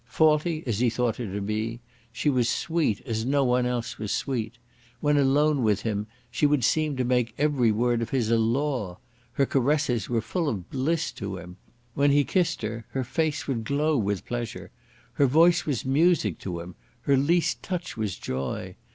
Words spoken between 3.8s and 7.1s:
was sweet. When alone with him she would seem to